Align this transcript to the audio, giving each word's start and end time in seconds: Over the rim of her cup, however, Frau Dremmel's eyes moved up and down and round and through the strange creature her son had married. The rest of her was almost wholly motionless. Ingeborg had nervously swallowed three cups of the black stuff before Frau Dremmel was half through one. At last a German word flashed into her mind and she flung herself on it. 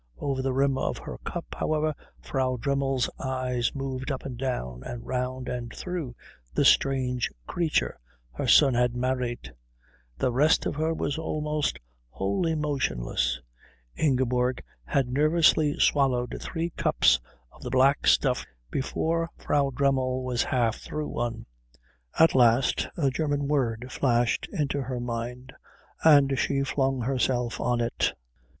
Over 0.17 0.41
the 0.41 0.51
rim 0.51 0.79
of 0.79 0.97
her 0.97 1.19
cup, 1.19 1.53
however, 1.59 1.93
Frau 2.21 2.57
Dremmel's 2.57 3.07
eyes 3.19 3.75
moved 3.75 4.09
up 4.11 4.25
and 4.25 4.35
down 4.35 4.81
and 4.83 5.05
round 5.05 5.47
and 5.47 5.71
through 5.71 6.15
the 6.55 6.65
strange 6.65 7.29
creature 7.45 7.99
her 8.31 8.47
son 8.47 8.73
had 8.73 8.95
married. 8.95 9.53
The 10.17 10.31
rest 10.31 10.65
of 10.65 10.73
her 10.73 10.91
was 10.91 11.19
almost 11.19 11.77
wholly 12.09 12.55
motionless. 12.55 13.41
Ingeborg 13.95 14.63
had 14.85 15.07
nervously 15.11 15.77
swallowed 15.77 16.35
three 16.41 16.71
cups 16.71 17.19
of 17.51 17.61
the 17.61 17.69
black 17.69 18.07
stuff 18.07 18.43
before 18.71 19.29
Frau 19.37 19.69
Dremmel 19.69 20.23
was 20.23 20.41
half 20.45 20.77
through 20.77 21.09
one. 21.09 21.45
At 22.17 22.33
last 22.33 22.87
a 22.97 23.11
German 23.11 23.47
word 23.47 23.91
flashed 23.91 24.49
into 24.51 24.81
her 24.81 24.99
mind 24.99 25.53
and 26.03 26.39
she 26.39 26.63
flung 26.63 27.01
herself 27.01 27.59
on 27.61 27.79
it. 27.79 28.13